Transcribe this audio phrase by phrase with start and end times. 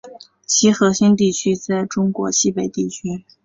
[0.47, 3.23] 其核心地区在中国西北地区。